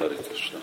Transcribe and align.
Харикришна. 0.00 0.60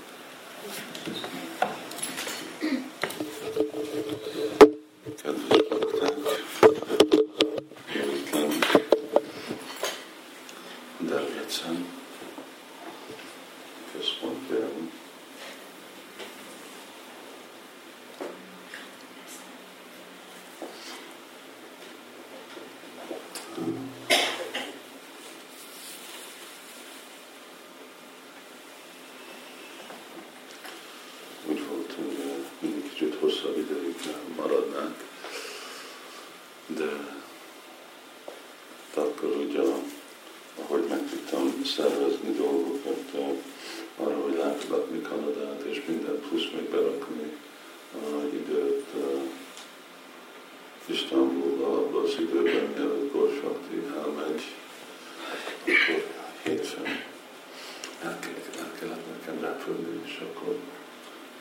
És 60.07 60.19
akkor 60.19 60.57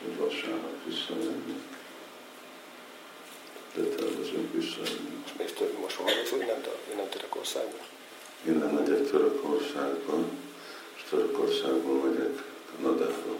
hogy 0.03 0.17
vasárnap 0.17 0.85
visszajönni. 0.85 1.61
De 3.73 3.83
tervezünk 3.83 4.53
visszajönni. 4.53 5.23
És 5.37 5.51
több 5.51 5.79
most 5.79 5.99
az, 5.99 6.29
hogy 6.29 6.39
nem, 6.39 6.63
nem 6.95 7.09
Törökországban? 7.09 7.85
Innen 8.43 8.69
megyek 8.73 9.09
Törökországba, 9.09 10.17
és 10.95 11.03
Törökországból 11.09 12.09
megyek 12.09 12.43
Kanadába. 12.75 13.35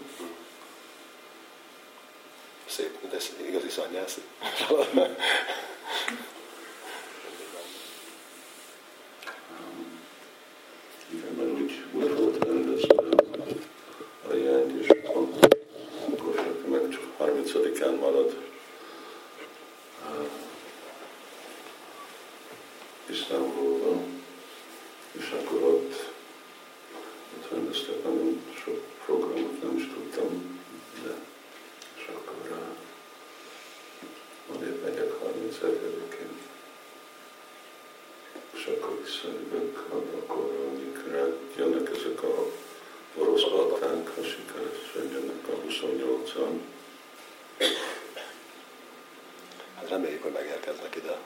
Szép, 2.66 3.08
de 3.10 3.16
ez 3.16 3.32
igazi 3.48 3.68
szanyász. 3.68 4.18
Igen, 11.10 11.32
mert 11.36 11.50
úgy, 11.50 11.84
úgy 11.92 12.27
reméljük, 49.88 50.22
hogy 50.22 50.32
megérkeznek 50.32 50.96
ide. 50.96 51.16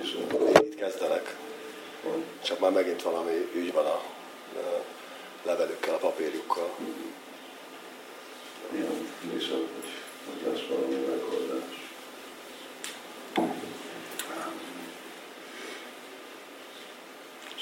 Bízom. 0.00 0.48
Itt 0.54 0.74
kezdenek. 0.74 1.36
Csak 2.42 2.58
már 2.58 2.70
megint 2.70 3.02
valami 3.02 3.48
ügy 3.54 3.72
van 3.72 3.86
a 3.86 4.02
levelükkel, 5.42 5.94
a 5.94 5.98
papírjukkal. 5.98 6.70
Igen, 8.72 9.08
bízom, 9.32 9.68
hogy, 10.26 10.52
lesz 10.52 10.66
valami 10.68 10.94
megoldás. 10.94 11.90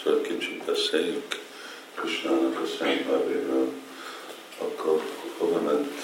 Szóval 0.02 0.20
kicsit 0.20 0.64
beszéljünk 0.64 1.40
Krisnának 1.94 2.60
a 2.60 2.66
szent 2.78 3.10
nevéről, 3.10 3.72
akkor 4.58 5.02
hova 5.38 5.60
ment? 5.60 5.99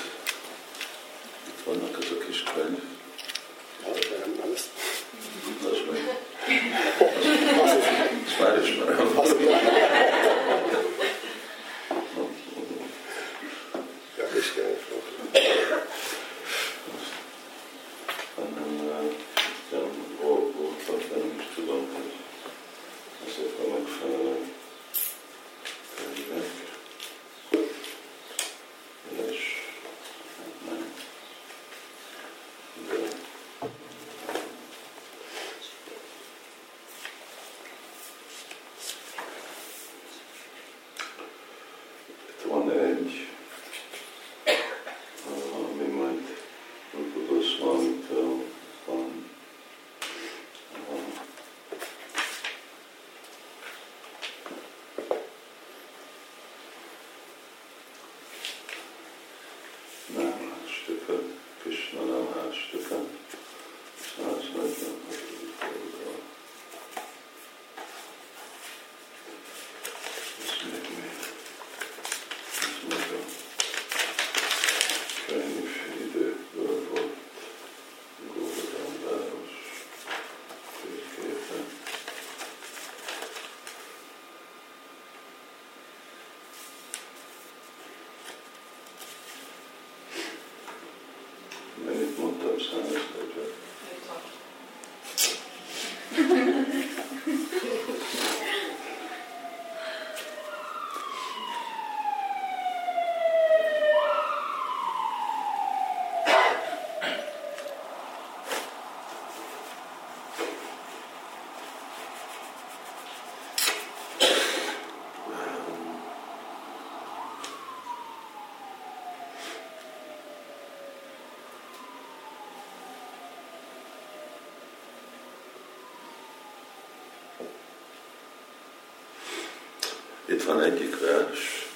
Itt 130.37 130.45
van 130.45 130.63
egyik 130.63 131.01
vers, 131.01 131.69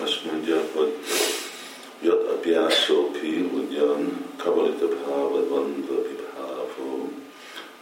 azt 0.00 0.24
mondja, 0.24 0.62
hogy 0.74 0.94
Jat 2.02 2.30
abhyászópi 2.30 3.50
ugyan 3.52 4.24
kavalita 4.36 4.88
bhava 4.88 5.48
vanda 5.48 6.02
vibhavo 6.02 7.08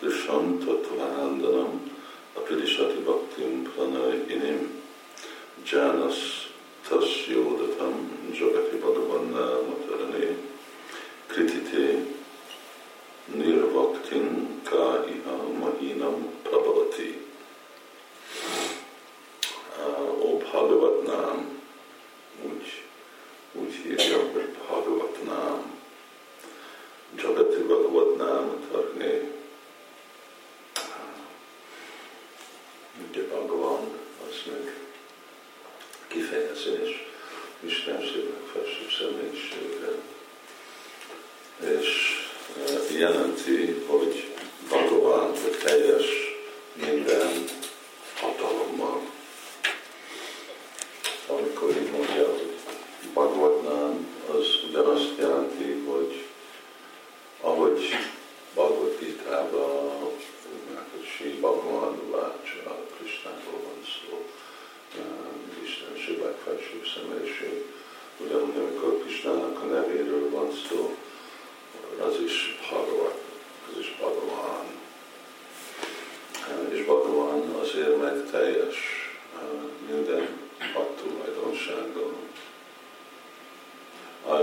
dusam 0.00 0.58
tattvandanam 0.58 1.90
apirisati 2.34 2.98
bhaktim 3.04 3.62
pranay 3.62 4.24
inim 4.26 4.75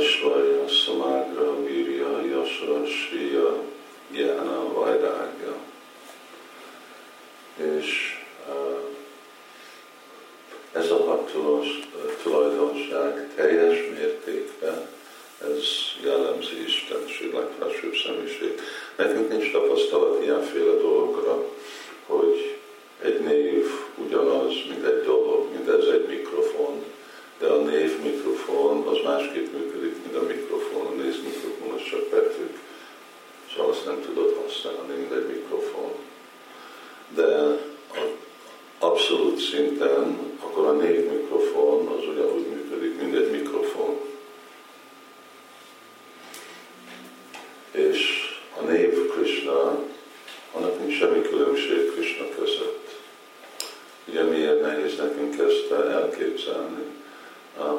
Asvaya, 0.04 0.68
Samagra, 0.68 1.64
Virya, 1.64 2.12
Yasra, 2.32 2.86
Shriya, 2.86 3.64
Gyana, 4.12 4.74
Vairagya. 4.74 5.56
És 7.56 8.20
ez 10.72 10.92
a 10.92 10.96
hat 10.96 11.32
tulajdonság 12.24 13.30
teljes 13.36 13.78
mértékben 13.98 14.88
ez 15.42 15.64
jellemzi 16.04 16.64
Isten, 16.66 17.08
Sillák 17.08 17.50
felsőbb 17.60 17.96
személyiség. 18.06 18.60
Nekünk 18.96 19.30
nincs 19.30 19.52
tapasztalat 19.52 20.24
ilyenféle 20.24 20.72
dolgok 20.72 20.93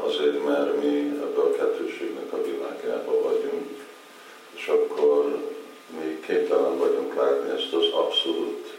azért, 0.02 0.44
mert 0.44 0.82
mi 0.82 1.20
ebbe 1.22 1.40
a 1.40 1.50
kettőségnek 1.50 2.32
a 2.32 2.42
világába 2.42 3.22
vagyunk, 3.22 3.68
és 4.54 4.66
akkor 4.66 5.38
mi 5.98 6.20
képtelen 6.26 6.78
vagyunk 6.78 7.14
látni 7.14 7.50
ezt 7.50 7.72
az 7.72 7.84
abszolút 7.92 8.78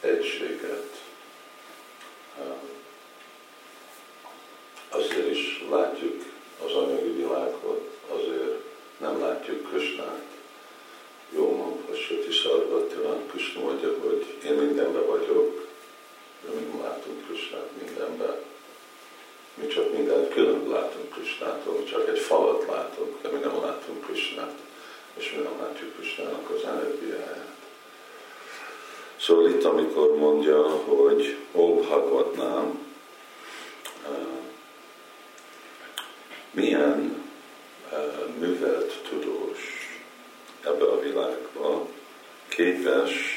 egységet. 0.00 0.91
Krisnától, 21.42 21.84
csak 21.84 22.08
egy 22.08 22.18
falat 22.18 22.66
látok, 22.68 23.22
de 23.22 23.28
mi 23.28 23.38
nem 23.38 23.62
látunk 23.62 24.06
Krisnát, 24.06 24.58
és 25.14 25.32
mi 25.36 25.42
nem 25.42 25.60
látjuk 25.60 25.96
Krisnának 25.96 26.50
az 26.50 26.64
energiáját. 26.64 27.50
Szóval 29.16 29.48
itt, 29.48 29.64
amikor 29.64 30.16
mondja, 30.16 30.68
hogy 30.68 31.36
ó, 31.52 31.74
Bhagavatnám, 31.74 32.86
eh, 34.04 34.16
milyen 36.50 37.24
eh, 37.92 37.98
művelt 38.38 39.02
tudós 39.08 39.60
ebbe 40.64 40.84
a 40.84 41.00
világba 41.00 41.86
képes 42.48 43.31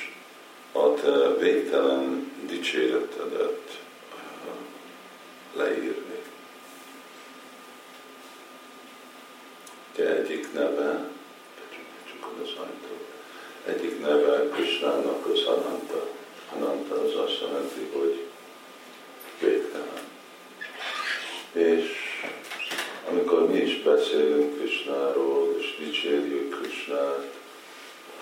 Ugye 9.98 10.16
egyik 10.16 10.54
neve, 10.54 11.10
csak 12.10 12.32
az 12.42 12.50
ajtó, 12.50 12.96
egyik 13.66 14.00
neve 14.00 14.50
Krisnának 14.50 15.26
az 15.26 15.42
Ananta. 15.42 16.08
Ananta 16.56 17.02
az 17.02 17.16
azt 17.16 17.42
jelenti, 17.42 17.90
hogy 17.94 18.24
végtelen. 19.40 20.04
És 21.52 21.90
amikor 23.10 23.48
mi 23.50 23.58
is 23.58 23.82
beszélünk 23.82 24.58
Krisnáról, 24.58 25.56
és 25.60 25.76
dicsérjük 25.80 26.60
Krisnát, 26.60 27.34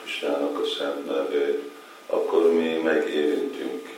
Krisnának 0.01 0.59
a 0.59 0.65
szent 0.77 1.05
nevét, 1.05 1.69
akkor 2.05 2.53
mi 2.53 2.73
megérintjük 2.73 3.92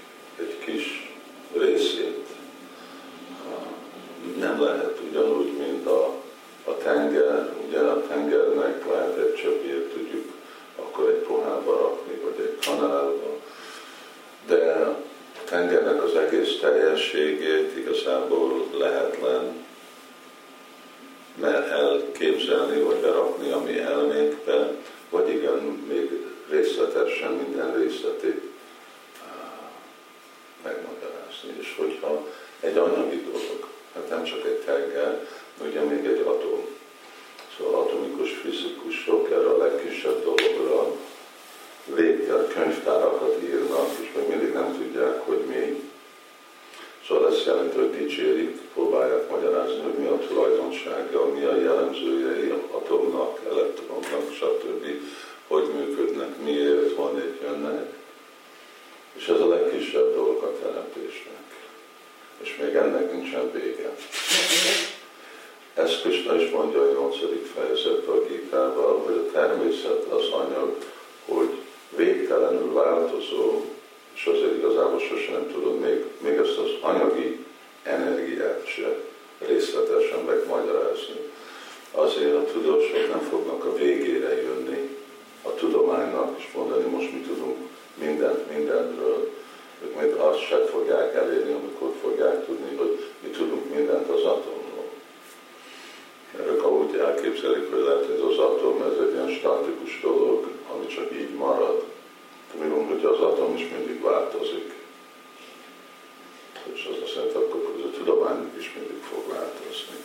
Az 106.90 107.02
azt 107.04 107.14
jelenti, 107.16 107.36
akkor 107.36 107.74
a 107.84 107.98
tudomány 107.98 108.52
is 108.58 108.74
mindig 108.78 109.04
fog 109.04 109.28
változni. 109.28 109.96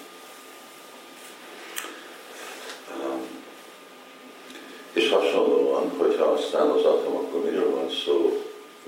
És 4.93 5.11
hasonlóan, 5.11 5.91
hogyha 5.97 6.25
aztán 6.25 6.71
az 6.71 6.85
atom, 6.85 7.17
akkor 7.17 7.45
miről 7.45 7.71
van 7.71 7.91
szó? 8.05 8.45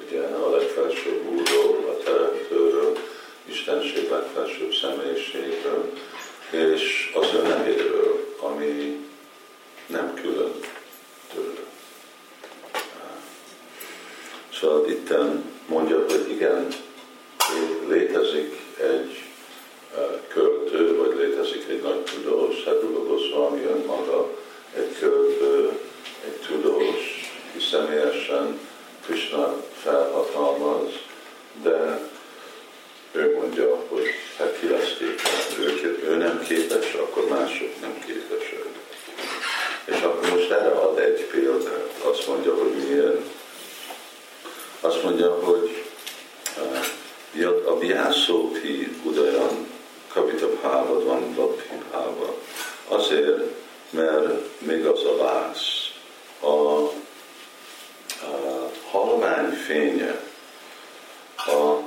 Ugye 0.06 0.20
a 0.20 0.50
legfelsőbb 0.50 1.26
úrról, 1.26 1.88
a 1.88 2.02
teremtőről, 2.02 2.96
Istenség 3.44 4.10
legfelsőbb 4.10 4.72
személyiségről, 4.74 5.92
és 6.50 7.12
az 7.14 7.28
önéről, 7.34 8.36
ami 8.38 9.06
nem 9.86 10.14
külön 10.14 10.52
tőle. 11.34 11.60
Szóval 14.52 14.88
itt 14.88 15.12
mondja, 15.66 16.04
hogy 16.08 16.30
igen, 16.30 16.68
létezik 17.88 18.60
egy 18.76 19.22
költő, 20.28 20.96
vagy 20.96 21.16
létezik 21.16 21.64
egy 21.68 21.82
nagy 21.82 22.02
tudós, 22.02 22.64
hát 22.64 23.06
Goswami 23.06 23.64
önmaga, 23.64 24.28
egy 24.76 24.98
költő, 24.98 25.78
egy 26.24 26.40
tudós, 26.46 27.30
ki 27.52 27.64
személyesen 27.70 28.58
Krishna 29.06 29.56
felhatalmaz, 29.82 30.88
de 31.62 32.10
ő 33.12 33.36
mondja, 33.38 33.76
hogy 33.88 34.06
hát 34.38 34.58
ki 34.60 34.68
lesz 34.68 34.96
képes, 34.98 35.58
ő, 35.58 36.02
ő 36.04 36.16
nem 36.16 36.42
képes, 36.48 36.92
akkor 36.94 37.28
mások 37.28 37.80
nem 37.80 38.02
képesek. 38.06 38.64
És 39.84 40.00
akkor 40.00 40.30
most 40.30 40.50
erre 40.50 40.70
ad 40.70 40.98
egy 40.98 41.24
példát, 41.24 41.90
azt 42.02 42.26
mondja, 42.26 42.54
hogy 42.54 42.72
milyen. 42.72 43.24
Azt 44.84 45.02
mondja, 45.02 45.34
hogy 45.44 45.84
uh, 47.34 47.72
a 47.72 47.78
Vyásópi 47.78 48.96
Udayan 49.02 49.66
Kavita 50.08 50.48
Bhava 50.48 50.98
Dvanvabhi 50.98 51.68
Bhava 51.90 52.34
azért, 52.88 53.40
mert 53.90 54.60
még 54.60 54.86
az 54.86 55.04
a 55.04 55.16
vász, 55.16 55.92
a, 56.40 56.46
a 56.46 56.90
halvány 58.90 59.50
fénye, 59.50 60.20
a, 61.36 61.50
a 61.50 61.82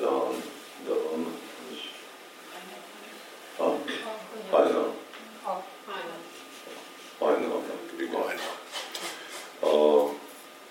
dan, 0.00 0.42
dan, 0.86 1.26
a 3.58 3.62
hajnal, 4.50 4.94
hajnalnak, 7.18 7.64
igen. 7.96 8.22
A, 9.60 10.02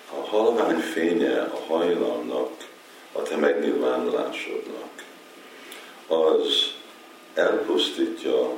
a 0.10 0.26
halvány 0.30 0.80
fénye 0.80 1.42
a 1.42 1.60
hajnalnak, 1.68 2.68
a 3.12 3.22
te 3.22 3.36
megnyilvánulásodnak, 3.36 5.04
az 6.08 6.74
elpusztítja 7.34 8.54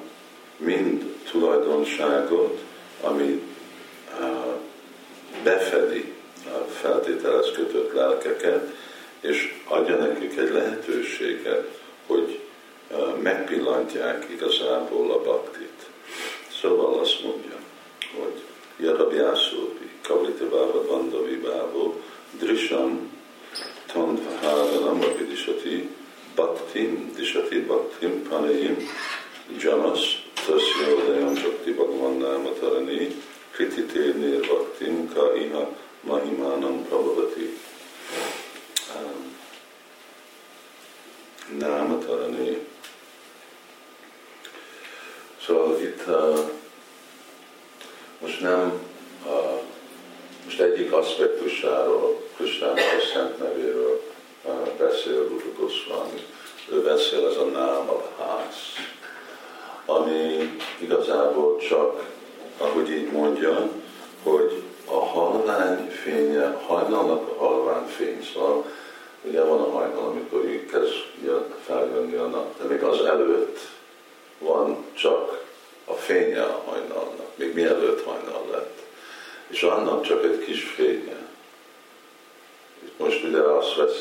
mind 0.58 1.16
tulajdonságot, 1.32 2.64
ami 3.02 3.42
befedi 5.44 6.14
a 6.46 6.72
feltételez 6.72 7.52
kötött 7.52 7.94
lelkeket, 7.94 8.74
és 9.20 9.62
adja 9.68 9.96
nekik 9.96 10.38
egy 10.38 10.52
lehetőséget, 10.52 11.80
hogy 12.08 12.40
megpillantják 13.22 14.26
igazából 14.30 15.12
a 15.12 15.22
baktit. 15.22 15.90
Szóval 16.62 17.00
azt 17.00 17.24
mondja, 17.24 17.56
hogy 18.18 18.42
Yadabjászópi, 18.78 19.90
Kavlita 20.02 20.86
Vandavi 20.88 21.36
Bávo, 21.36 21.94
Drisham, 22.32 23.12
Tandvaháranam, 23.94 25.02
Avidisati, 25.02 25.90
Bhaktim, 27.16 27.24
Dishati 27.24 27.68
Bhaktim, 27.68 28.28
Panayim, 28.28 28.88
Janas, 29.58 30.22
Tasya 30.36 30.88
Udayam 30.96 31.38
Shakti 31.38 31.74
Bhagavan 31.74 32.20
Nama 32.20 32.50
Tarani, 32.52 33.14
Kritite 33.54 34.14
Nirvaktim, 34.14 35.14
Ka 35.14 35.34
Iha 35.36 35.68
Mahimanam 36.06 36.86
Prabhavati. 36.86 37.50
Nama 41.58 42.00
Tarani. 42.00 42.58
Szóval 45.46 45.82
itt 45.82 46.08
uh, 46.08 46.40
most 48.22 48.42
nem 48.42 48.82
uh, 49.26 49.62
most 50.46 50.60
egyik 50.60 50.92
aspektusáról, 50.92 52.22
Kristának 52.36 52.78
a 52.78 53.14
szent 53.14 53.38
nevéről 53.38 54.02
beszél 54.78 55.28
Rupa 55.28 55.62
Goswami. 55.62 56.26
Ő 56.70 56.82
beszél 56.82 57.28
ez 57.28 57.38
a 57.38 57.44
náma 57.44 58.04
ház, 58.18 58.56
ami 59.86 60.60
igazából 60.78 61.58
csak, 61.58 62.04
ahogy 62.58 62.90
így 62.90 63.12
mondja, 63.12 63.70
hogy 64.24 64.64
a 64.86 65.06
halvány 65.06 65.90
fénye, 65.90 66.62
hajnalnak 66.68 67.30
a 67.30 67.46
halvány 67.46 67.88
fény, 67.88 68.28
szóval 68.34 68.66
ugye 69.22 69.44
van 69.44 69.60
a 69.60 69.72
hajnal, 69.72 70.06
amikor 70.06 70.46
így 70.46 70.66
kezd 70.66 70.94
feljönni 71.66 72.16
a 72.16 72.26
nap, 72.26 72.62
de 72.62 72.64
még 72.68 72.84
az 72.84 73.02
előtt 73.02 73.60
van 74.40 74.86
csak 74.94 75.44
a 75.86 75.94
fénye 75.94 76.42
a 76.42 76.64
hajnalnak, 76.66 77.38
még 77.38 77.54
mielőtt 77.54 78.04
hajnal 78.04 78.46
lett. 78.52 78.80
És 79.48 79.64
annak 79.64 80.02
csak 80.02 80.24
egy 80.24 80.40
kis 80.46 80.64
fénye. 80.64 81.26
Most 82.98 83.24
ugye 83.24 83.42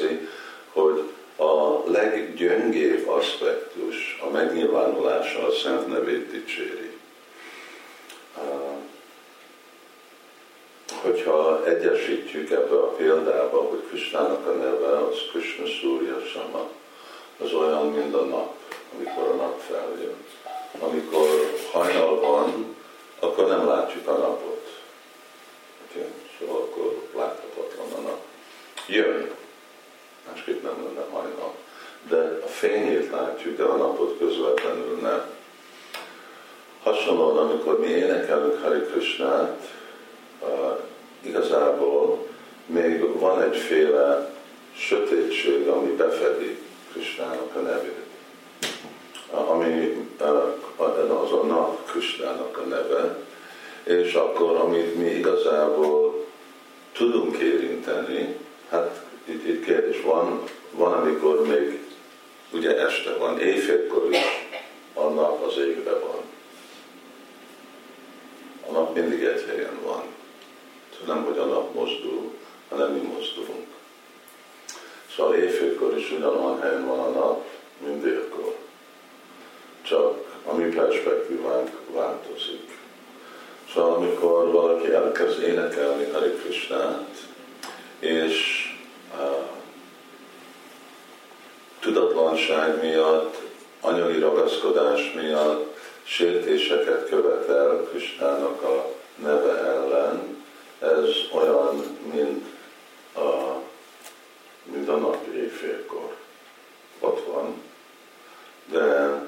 veszi, 0.05 0.29
hogy 0.73 1.11
a 1.37 1.91
leggyöngébb 1.91 3.09
aspektus, 3.09 4.21
a 4.27 4.31
megnyilvánulása 4.31 5.47
a 5.47 5.53
Szent 5.53 5.87
nevét 5.87 6.31
dicséri. 6.31 6.93
Hogyha 11.03 11.65
egyesítjük 11.67 12.51
ebbe 12.51 12.75
a 12.75 12.93
példába, 12.93 13.63
hogy 13.63 13.83
Kristának 13.89 14.47
a 14.47 14.53
neve 14.53 14.99
az 14.99 15.17
Krishna 15.31 15.67
Surya 15.67 16.21
Sama, 16.33 16.69
az 17.39 17.53
olyan, 17.53 17.87
mint 17.87 18.15
a 18.15 18.25
nap, 18.25 18.55
amikor 18.95 19.29
a 19.29 19.35
nap 19.35 19.61
feljön. 19.61 20.15
Amikor 20.79 21.29
hajnal 21.73 22.21
van, 22.21 22.77
akkor 23.19 23.49
nem 23.49 23.67
látjuk 23.67 24.09
a 24.09 24.13
napot. 24.13 24.83
Okay? 25.89 26.09
Szóval 26.39 26.57
akkor 26.57 27.03
láthatatlan 27.17 27.93
a 27.93 28.01
nap. 28.09 28.21
Jön, 28.87 29.31
másképp 30.29 30.63
nem 30.63 30.85
lenne 30.85 31.07
hajnal. 31.11 31.55
De 32.09 32.41
a 32.45 32.47
fényét 32.47 33.11
látjuk, 33.11 33.57
de 33.57 33.63
a 33.63 33.77
napot 33.77 34.19
közvetlenül 34.19 34.99
nem. 35.03 35.23
Hasonlóan, 36.83 37.37
amikor 37.37 37.81
mi 37.81 37.87
énekelünk 37.87 38.63
Hari 38.63 38.81
Krishnát, 38.81 39.73
igazából 41.21 42.27
még 42.67 43.19
van 43.19 43.43
egyféle 43.43 44.33
sötétség, 44.77 45.69
ami 45.69 45.91
befedi 45.91 46.59
Krisnának 46.93 47.57
a 47.57 47.59
nevét. 47.59 48.03
Ami 49.31 50.07
az 51.23 51.33
a 51.33 51.43
nap 51.47 51.91
Krisnának 51.91 52.59
a 52.59 52.69
neve, 52.69 53.17
és 53.83 54.15
akkor, 54.15 54.57
amit 54.57 54.95
mi 54.95 55.11
igazából 55.11 56.25
tudunk 56.93 57.37
érinteni, 57.37 58.37
hát 58.71 59.04
itt, 59.25 59.47
itt 59.47 59.65
kérdés 59.65 60.01
van, 60.01 60.43
van, 60.71 60.93
amikor 60.93 61.47
még 61.47 61.79
ugye 62.53 62.79
este 62.79 63.17
van, 63.17 63.41
éjfélkor 63.41 64.09
is 64.11 64.19
a 64.95 65.03
nap 65.03 65.43
az 65.43 65.59
égbe 65.59 65.99
van. 65.99 66.23
A 68.69 68.73
nap 68.73 68.95
mindig 68.95 69.23
egy 69.23 69.45
helyen 69.49 69.79
van. 69.85 70.03
Nem, 71.07 71.25
hogy 71.25 71.39
a 71.39 71.45
nap 71.45 71.75
mozdul, 71.75 72.33
hanem 72.69 72.93
mi 72.93 73.01
mozdulunk. 73.01 73.67
Szóval 75.17 75.35
éjfélkor 75.35 75.99
is 75.99 76.11
ugyanolyan 76.11 76.61
helyen 76.61 76.87
van 76.87 76.99
a 76.99 77.09
nap, 77.09 77.45
mint 77.87 78.03
délkor. 78.03 78.55
Csak 79.83 80.39
a 80.45 80.55
mi 80.55 80.65
perspektívánk 80.65 81.71
változik. 81.93 82.79
Szóval 83.75 83.95
amikor 83.95 84.51
valaki 84.51 84.93
elkezd 84.93 85.43
énekelni 85.43 86.05
Hari 86.13 86.31
Krishnát, 86.31 87.17
és 87.99 88.65
tudatlanság 91.81 92.81
miatt 92.83 93.37
anyagi 93.81 94.19
ragaszkodás 94.19 95.13
miatt 95.13 95.79
sértéseket 96.03 97.09
követel 97.09 97.89
Krisnának 97.91 98.63
a 98.63 98.87
neve 99.17 99.59
ellen, 99.59 100.45
ez 100.79 101.09
olyan, 101.33 101.99
mint 102.13 102.47
a, 103.17 103.61
mint 104.63 104.89
a 104.89 104.97
nap 104.97 105.27
éjfélkor. 105.35 106.17
Ott 107.01 107.27
van, 107.27 107.63
de 108.67 109.19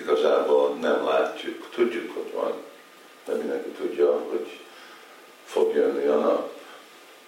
igazából 0.00 0.74
nem 0.74 1.04
látjuk. 1.04 1.68
Tudjuk, 1.74 2.14
hogy 2.14 2.32
van, 2.32 2.52
de 3.24 3.34
mindenki 3.34 3.68
tudja, 3.68 4.20
hogy 4.30 4.60
fog 5.44 5.74
jönni 5.74 6.06
a 6.06 6.18
nap. 6.18 6.50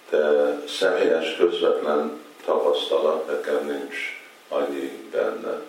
De 0.09 0.55
személyes, 0.67 1.35
közvetlen 1.35 2.21
tapasztalat 2.45 3.27
nekem 3.27 3.65
nincs 3.65 3.95
annyi 4.49 5.07
benne. 5.11 5.61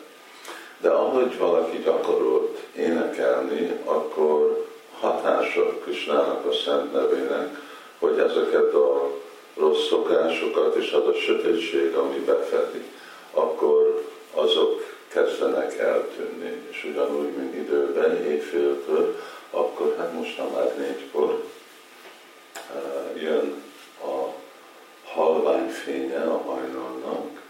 De 1.25 1.31
ahogy 1.31 1.39
valaki 1.39 1.79
gyakorolt 1.79 2.59
énekelni, 2.77 3.81
akkor 3.85 4.67
hatása 5.01 5.79
Krisnának 5.79 6.47
a 6.47 6.53
szent 6.53 6.93
nevének, 6.93 7.59
hogy 7.99 8.19
ezeket 8.19 8.75
a 8.75 9.11
rossz 9.57 9.89
szokásokat 9.89 10.75
és 10.75 10.93
az 10.93 11.07
a 11.07 11.15
sötétség, 11.15 11.95
ami 11.95 12.19
befedi, 12.19 12.85
akkor 13.31 14.05
azok 14.35 14.85
kezdenek 15.09 15.79
eltűnni. 15.79 16.67
És 16.71 16.85
ugyanúgy, 16.85 17.33
mint 17.37 17.55
időben, 17.55 18.27
éjféltől, 18.27 19.17
akkor 19.51 19.95
hát 19.99 20.13
most 20.13 20.39
már 20.55 20.77
négykor 20.77 21.45
uh, 22.75 23.23
jön 23.23 23.63
a 24.03 24.35
halvány 25.05 25.69
fénye 25.69 26.23
a 26.23 26.43
hajnalnak, 26.47 27.43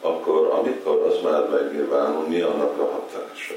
akkor 0.00 0.45
amikor 0.58 1.02
az 1.06 1.22
már 1.22 1.48
megnyilvánul, 1.48 2.26
mi 2.26 2.40
annak 2.40 2.78
a 2.78 2.90
hatása? 2.90 3.54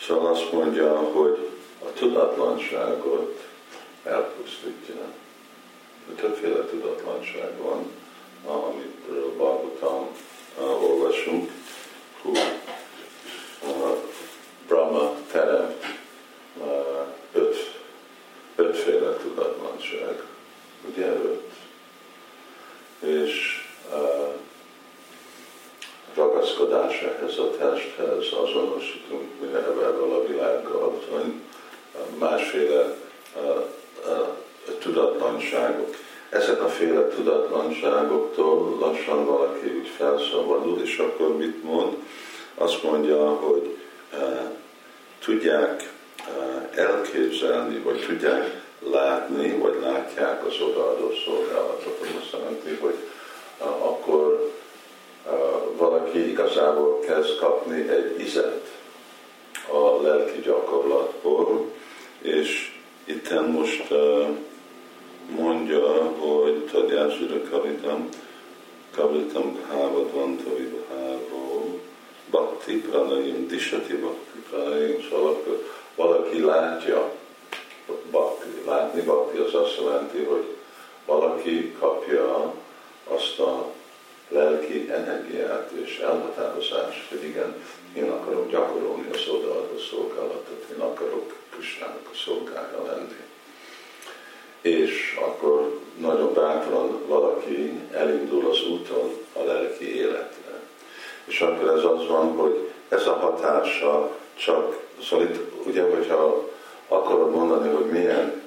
Szóval 0.00 0.32
azt 0.32 0.52
mondja, 0.52 0.96
hogy 0.96 1.50
a 1.84 1.92
tudatlanságot 1.92 3.44
elpusztítja. 4.04 4.94
Többféle 6.16 6.64
tudatlanság 6.64 7.50
van, 7.62 7.90
amiről 8.46 9.32
Bhagavatam 9.36 10.08
olvasunk. 10.60 11.50
Hú, 12.22 12.32
másféle 32.30 32.94
tudatlanságok. 34.78 35.94
Ezek 36.28 36.62
a 36.62 36.68
féle 36.68 37.08
tudatlanságoktól 37.08 38.76
lassan 38.78 39.26
valaki 39.26 39.66
úgy 39.78 39.88
felszabadul, 39.96 40.80
és 40.82 40.98
akkor 40.98 41.36
mit 41.36 41.62
mond? 41.62 41.96
Azt 42.54 42.82
mondja, 42.82 43.28
hogy 43.28 43.76
tudják 45.24 45.92
elképzelni, 46.74 47.78
vagy 47.78 48.04
tudják 48.06 48.62
látni, 48.90 49.58
vagy 49.58 49.78
látják 49.82 50.46
az 50.46 50.54
odaadó 50.60 51.12
szolgálatot. 51.24 52.06
Azt 52.20 52.32
jelenti, 52.32 52.78
hogy 52.80 52.94
akkor 53.78 54.52
valaki 55.76 56.30
igazából 56.30 57.00
kezd 57.00 57.38
kapni 57.38 57.88
egy 57.88 58.20
izet 58.20 58.68
a 59.72 60.02
lelki 60.02 60.40
gyakorlatból, 60.40 61.72
és 62.24 62.72
itt 63.04 63.50
most 63.52 63.94
mondja, 65.36 66.02
hogy 66.02 66.68
Tadjásira 66.72 67.42
Kalitam, 67.50 68.08
Kalitam 68.94 69.58
Hávadvanta 69.68 70.56
Vibháró, 70.56 71.80
Bhakti 72.30 72.80
Pranayim, 72.80 73.48
Disati 73.48 73.94
Bhakti 73.94 74.38
Pranayim, 74.50 75.06
szóval 75.10 75.30
akkor 75.30 75.68
valaki 75.94 76.40
látja, 76.40 77.12
Bhakti, 78.10 78.48
látni 78.66 79.00
Bhakti 79.00 79.38
az 79.38 79.54
azt 79.54 79.80
jelenti, 79.80 80.24
hogy 80.24 80.56
valaki 81.06 81.72
kapja 81.78 82.54
azt 83.08 83.38
a 83.38 83.72
lelki 84.28 84.90
energiát 84.90 85.70
és 85.70 85.98
elhatározást, 85.98 87.08
hogy 87.08 87.24
igen, 87.24 87.54
én 87.96 88.10
akarok 88.10 88.50
gyakorolni 88.50 89.08
az 89.12 89.28
odaadó 89.28 89.78
szolgálatot, 89.90 90.64
én 90.74 90.80
akarok 90.80 91.34
Krisnának 91.50 92.08
a 92.12 92.16
szolgája 92.24 92.82
lenni. 92.86 93.22
És 94.60 95.18
akkor 95.20 95.80
nagyon 95.98 96.34
bátran 96.34 97.06
valaki 97.06 97.80
elindul 97.92 98.50
az 98.50 98.62
úton 98.70 99.16
a 99.32 99.42
lelki 99.44 99.96
életre. 99.96 100.60
És 101.24 101.40
akkor 101.40 101.68
ez 101.68 101.84
az 101.84 102.06
van, 102.08 102.32
hogy 102.36 102.70
ez 102.88 103.06
a 103.06 103.12
hatása 103.12 104.16
csak, 104.34 104.80
szóval 105.02 105.26
itt 105.26 105.66
ugye, 105.66 105.82
hogyha 105.82 106.48
akarod 106.88 107.30
mondani, 107.30 107.68
hogy 107.68 107.86
milyen 107.86 108.42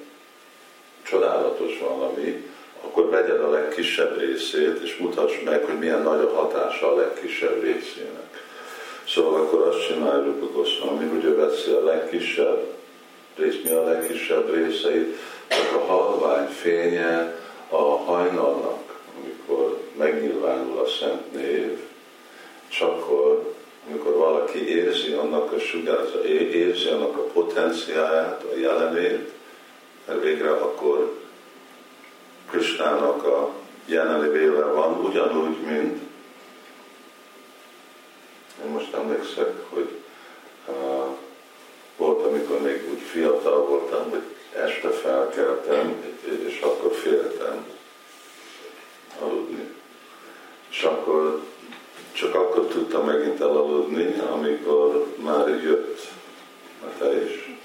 csodálatos 1.02 1.78
valami, 1.78 2.50
akkor 2.80 3.10
vegyed 3.10 3.40
a 3.40 3.50
legkisebb 3.50 4.18
részét, 4.18 4.80
és 4.82 4.96
mutass 4.96 5.40
meg, 5.44 5.64
hogy 5.64 5.78
milyen 5.78 6.02
nagy 6.02 6.20
a 6.20 6.34
hatása 6.34 6.92
a 6.92 6.96
legkisebb 6.96 7.62
részének. 7.62 8.47
Szóval 9.08 9.40
akkor 9.40 9.68
azt 9.68 9.86
csináljuk 9.86 10.42
a 10.42 10.52
Goszvami, 10.52 11.06
hogy 11.06 11.24
ő 11.24 11.36
veszi 11.36 11.70
a 11.70 11.84
legkisebb 11.84 12.74
rész, 13.36 13.56
mi 13.64 13.70
a 13.70 13.82
legkisebb 13.82 14.54
részeit, 14.54 15.16
csak 15.48 15.72
a 15.74 15.92
halvány 15.92 16.46
fénye 16.46 17.40
a 17.68 17.82
hajnalnak, 17.82 19.00
amikor 19.22 19.82
megnyilvánul 19.96 20.78
a 20.78 20.86
szent 20.86 21.32
név, 21.32 21.78
és 22.70 22.80
akkor, 22.80 23.54
amikor 23.88 24.12
valaki 24.12 24.68
érzi 24.68 25.12
annak 25.12 25.52
a 25.52 25.58
sugárza, 25.58 26.24
érzi 26.52 26.88
annak 26.88 27.16
a 27.16 27.22
potenciáját, 27.22 28.42
a 28.42 28.58
jelenét, 28.58 29.32
mert 30.06 30.22
végre 30.22 30.50
akkor 30.50 31.18
Kristának 32.50 33.24
a 33.24 33.50
jelenlévéle 33.86 34.64
van, 34.64 35.04
ugyanúgy, 35.04 35.56
mint 35.66 36.07
most 38.78 38.94
emlékszek, 38.94 39.52
hogy 39.68 39.88
uh, 40.66 41.16
volt, 41.96 42.24
amikor 42.24 42.60
még 42.60 42.88
úgy 42.90 43.00
fiatal 43.00 43.66
voltam, 43.66 44.10
hogy 44.10 44.22
este 44.52 44.88
felkeltem, 44.88 46.04
és 46.46 46.60
akkor 46.60 46.92
féltem 46.92 47.66
aludni. 49.22 49.74
És 50.70 50.82
akkor 50.82 51.42
csak 52.12 52.34
akkor 52.34 52.66
tudtam 52.66 53.04
megint 53.04 53.40
elaludni, 53.40 54.14
amikor 54.32 55.06
már 55.16 55.48
jött 55.48 56.00
a 56.82 56.98
te 56.98 57.24
is, 57.24 57.58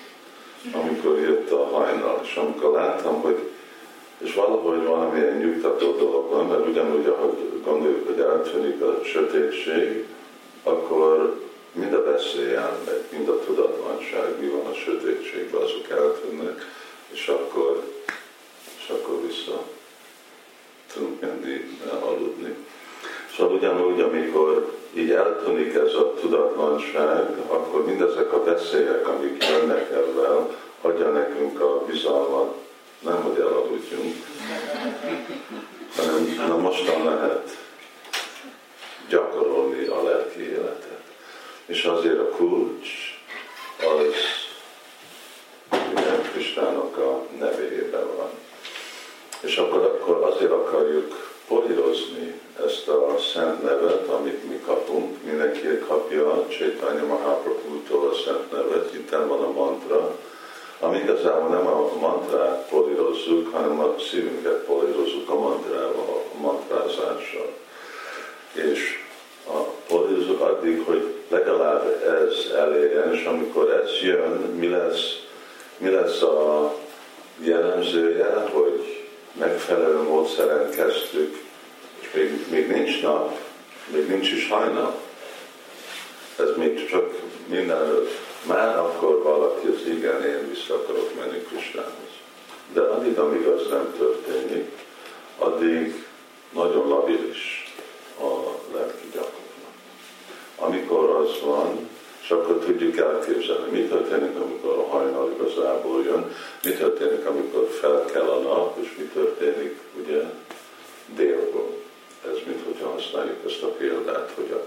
amikor 0.72 1.20
jött 1.20 1.52
a 1.52 1.66
hajnal, 1.66 2.20
és 2.24 2.36
amikor 2.36 2.72
láttam, 2.72 3.22
hogy 3.22 3.52
és 4.18 4.34
valahogy 4.34 4.84
valamilyen 4.84 5.38
nyugtató 5.38 5.92
dolog 5.98 6.30
van, 6.30 6.46
mert 6.46 6.68
ugyanúgy, 6.68 7.08
ahogy 7.08 7.62
gondoljuk, 7.64 8.08
hogy 8.08 8.20
eltűnik 8.20 8.82
a 8.82 9.00
sötétség, 9.04 10.06
akkor 10.64 11.42
mind 11.72 11.94
a 11.94 12.04
veszély 12.04 12.54
elmegy, 12.54 13.04
mind 13.12 13.30
a 13.30 13.40
tudatlanság, 13.40 14.40
mi 14.40 14.48
van 14.48 14.66
a 14.66 14.74
sötétségben, 14.74 15.62
azok 15.62 15.90
eltűnnek, 15.90 16.66
és 17.12 17.28
akkor, 17.28 17.84
és 18.78 18.90
akkor 18.90 19.22
vissza 19.28 19.64
tudunk 20.94 21.22
menni, 21.22 21.78
aludni. 22.00 22.56
Szóval 23.38 23.56
ugyanúgy, 23.56 24.02
amikor 24.02 24.78
így 24.94 25.12
eltűnik 25.12 25.74
ez 25.74 25.94
a 25.94 26.14
tudatlanság, 26.94 27.38
akkor 27.48 27.86
mindezek 27.86 28.34
a 28.34 28.44
veszélyek, 28.44 29.08
amik 29.08 29.46
jönnek 29.46 29.90
ebben, 29.92 30.56
adja 30.82 31.10
nekünk 31.10 31.60
a 31.60 31.86
bizalmat 31.86 32.56
nem 33.00 33.22
hogy 33.22 33.40
elaludjunk, 33.40 34.16
hanem 35.96 36.48
na 36.48 36.58
mostan 36.58 37.04
lehet 37.04 37.58
gyakorolni 39.10 39.86
a 39.86 40.04
lelki 40.04 40.50
életet. 40.50 41.02
És 41.66 41.84
azért 41.84 42.20
a 42.20 42.30
kulcs 42.30 42.90
az 43.80 44.16
minden 45.70 46.22
Kristának 46.32 46.98
a 46.98 47.26
nevében 47.40 48.16
van. 48.18 48.30
És 49.42 49.58
akkor, 49.58 49.82
akkor 49.82 50.24
azért 50.24 50.52
akarjuk 50.52 51.34
polírozni 51.48 52.42
ezt 52.66 52.88
a 52.88 53.16
szent 53.34 53.64
nevet, 53.64 54.08
amit 54.08 54.50
mi 54.50 54.60
kapunk, 54.66 54.83
Csaitanya 56.58 57.06
Mahaprabhu-tól 57.06 58.10
a 58.10 58.14
szent 58.26 58.52
nevet, 58.52 58.94
itt 58.94 59.10
van 59.10 59.44
a 59.44 59.52
mantra, 59.52 60.18
ami 60.80 60.98
igazából 60.98 61.50
nem 61.50 61.68
a 61.68 61.92
mantrát 62.00 62.68
polírozzuk, 62.70 63.54
hanem 63.54 63.80
a 63.80 63.96
szívünket 64.10 64.64
polírozzuk 64.66 65.30
a 65.30 65.40
mantrával, 65.40 66.24
a 66.34 66.38
mantrázással. 66.42 67.54
És 68.54 69.04
a 69.48 69.58
polírozzuk 69.88 70.42
addig, 70.42 70.84
hogy 70.86 71.14
legalább 71.28 72.04
ez 72.04 72.52
elérjen, 72.56 73.14
és 73.14 73.24
amikor 73.24 73.70
ez 73.70 73.90
jön, 74.02 74.32
mi 74.60 74.68
lesz, 74.68 75.24
mi 75.78 75.90
lesz 75.90 76.22
a 76.22 76.74
jellemzője, 77.38 78.50
hogy 78.54 79.08
megfelelő 79.40 80.02
módszeren 80.02 80.70
kezdtük, 80.70 81.42
és 82.00 82.08
még, 82.14 82.46
még 82.50 82.68
nincs 82.68 83.02
nap, 83.02 83.40
még 83.94 84.08
nincs 84.08 84.32
is 84.32 84.50
hajnal. 84.50 85.03
Ez 86.38 86.50
még 86.58 86.90
csak 86.90 87.10
mindenről. 87.48 88.08
Már 88.48 88.78
akkor 88.78 89.22
valaki 89.24 89.68
az 89.68 89.88
igen, 89.88 90.24
én 90.24 90.50
vissza 90.50 90.74
akarok 90.74 91.16
menni 91.20 91.38
Kristához. 91.38 92.14
De 92.74 92.82
addig, 92.82 93.20
amíg 93.20 93.46
az 93.46 93.68
nem 93.70 93.96
történik, 93.98 94.72
addig 95.38 96.06
nagyon 96.54 96.88
labilis 96.88 97.74
a 98.20 98.32
lelki 98.74 99.08
gyakorlat. 99.14 99.74
Amikor 100.56 101.10
az 101.10 101.42
van, 101.42 101.90
és 102.24 102.30
akkor 102.30 102.58
tudjuk 102.58 102.98
elképzelni, 102.98 103.80
mi 103.80 103.88
történik, 103.88 104.36
amikor 104.36 104.78
a 104.78 104.88
hajnal 104.88 105.32
igazából 105.40 106.04
jön, 106.04 106.36
mi 106.64 106.72
történik, 106.72 107.26
amikor 107.26 107.68
fel 107.82 108.06
kell 108.14 108.28
a 108.28 108.40
nap, 108.40 108.78
és 108.82 108.96
mi 108.98 109.04
történik 109.04 109.80
ugye 110.04 110.22
délból. 111.16 111.70
Ez 112.32 112.38
mint 112.46 112.64
hogyha 112.66 112.90
használjuk 112.90 113.38
ezt 113.46 113.64
a 113.64 113.68
példát, 113.68 114.32
hogy 114.36 114.52
a 114.52 114.63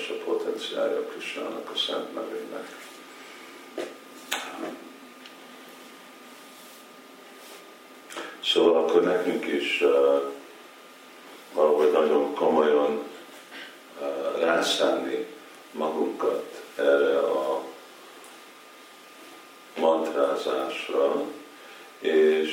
hatalma 0.00 0.08
és 0.08 0.08
a 0.08 0.24
potenciálja 0.24 1.06
Krisnának, 1.06 1.70
a 1.74 1.78
szent 1.78 2.14
nevének. 2.14 2.88
Szóval 8.44 8.84
akkor 8.84 9.02
nekünk 9.02 9.46
is 9.46 9.80
uh, 9.80 10.22
valahogy 11.52 11.92
nagyon 11.92 12.34
komolyan 12.34 13.02
uh, 14.00 14.40
rászánni 14.40 15.26
magunkat 15.72 16.62
erre 16.76 17.18
a 17.18 17.62
mantrázásra, 19.76 21.24
és 21.98 22.50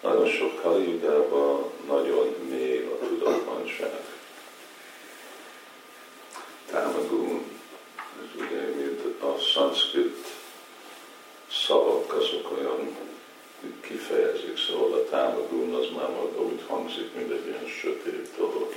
nagyon 0.00 0.28
sok 0.28 0.60
Kaliugában 0.62 1.70
nagyon 1.86 2.34
mély 2.48 2.84
a 2.84 3.06
tudatlanság. 3.06 4.12
Támagún, 6.72 7.60
ez 8.22 8.40
ugye, 8.40 8.60
mint 8.60 9.22
a 9.22 9.38
szanszkrit 9.54 10.26
szavak, 11.66 12.12
azok 12.12 12.52
olyan 12.58 12.96
kifejezik, 13.80 14.58
szóval 14.58 14.92
a 14.92 15.08
támagún 15.10 15.74
az 15.74 15.86
már 15.96 16.08
maga 16.08 16.40
úgy 16.42 16.62
hangzik, 16.66 17.14
mint 17.14 17.30
egy 17.30 17.46
ilyen 17.46 17.66
sötét 17.66 18.28
dolog. 18.36 18.74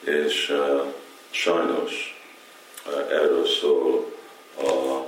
És 0.00 0.48
uh, 0.50 0.92
sajnos 1.30 2.22
uh, 2.86 3.12
erről 3.12 3.46
szól 3.46 4.14
a 4.58 5.00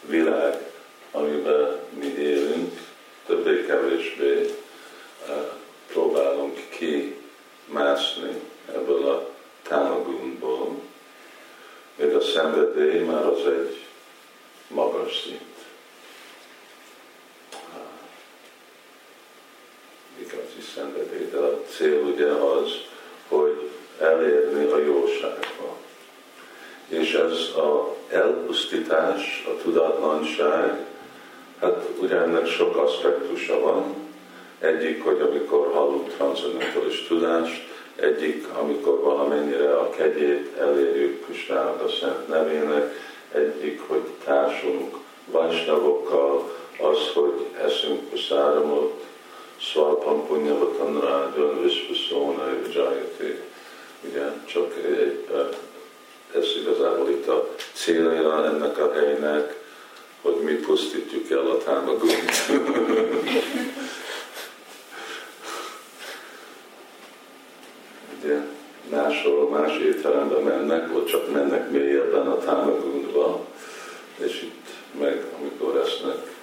világ, 0.00 0.72
amiben 1.10 1.80
mi 1.98 2.06
élünk, 2.06 2.80
többé-kevésbé 3.26 4.54
uh, 5.28 5.52
próbálunk 6.84 7.22
kimászni 7.66 8.40
ebből 8.74 9.08
a 9.08 9.28
támagunkból, 9.62 10.80
még 11.96 12.14
a 12.14 12.20
szenvedély 12.20 12.98
már 12.98 13.26
az 13.26 13.46
egy 13.46 13.86
magas 14.68 15.20
szint. 15.22 15.42
Igazi 20.18 20.60
szenvedély, 20.74 21.28
de 21.30 21.36
a 21.36 21.62
cél 21.68 22.02
ugye 22.02 22.26
az, 22.26 22.70
hogy 23.28 23.70
elérni 24.00 24.64
a 24.64 24.78
jóságba. 24.78 25.76
És 26.88 27.14
ez 27.14 27.56
a 27.56 27.96
elpusztítás, 28.08 29.46
a 29.46 29.62
tudatlanság, 29.62 30.86
hát 31.60 31.88
ugye 31.98 32.16
ennek 32.16 32.46
sok 32.46 32.76
aspektusa 32.76 33.60
van. 33.60 33.93
Egyik, 34.58 35.04
hogy 35.04 35.20
amikor 35.20 35.70
hallunk 35.72 36.08
transzendentális 36.08 37.06
tudást, 37.06 37.62
egyik, 37.96 38.48
amikor 38.48 39.00
valamennyire 39.00 39.74
a 39.74 39.90
kegyét 39.90 40.56
elérjük 40.58 41.24
Kristának 41.24 41.82
a 41.82 41.88
szent 41.88 42.28
nevének, 42.28 42.94
egyik, 43.32 43.80
hogy 43.86 44.02
társulunk 44.24 44.96
vajsnavokkal, 45.26 46.52
az, 46.78 47.12
hogy 47.14 47.46
eszünk 47.64 48.18
száramot, 48.28 49.04
Svapam 49.56 50.26
punyavatam 50.26 51.00
rágyan 51.00 51.62
viszpuszóna 51.62 52.48
jajati. 52.72 53.40
Ugye, 54.00 54.32
csak 54.44 54.76
egy, 54.76 55.28
ez 56.34 56.44
igazából 56.60 57.10
itt 57.10 57.26
a 57.28 57.54
célja 57.72 58.44
ennek 58.44 58.78
a 58.78 58.92
helynek, 58.92 59.62
hogy 60.22 60.34
mi 60.34 60.52
pusztítjuk 60.52 61.30
el 61.30 61.46
a 61.46 61.58
támagunt. 61.58 62.30
Ugye, 68.22 68.38
máshol, 68.90 69.48
más 69.48 69.78
étterembe 69.78 70.38
mennek, 70.38 70.92
vagy 70.92 71.06
csak 71.06 71.32
mennek 71.32 71.70
mélyebben 71.70 72.26
a 72.26 72.38
támaguntba, 72.38 73.46
és 74.16 74.42
itt 74.42 74.68
meg, 74.98 75.24
amikor 75.38 75.76
esznek 75.76 76.34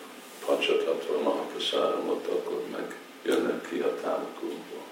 pancsatatva 0.45 1.21
mahapraszáramot, 1.23 2.27
akkor 2.27 2.61
meg 2.71 2.95
jönnek 3.23 3.67
ki 3.69 3.79
a 3.79 3.95
támagunkból. 4.01 4.83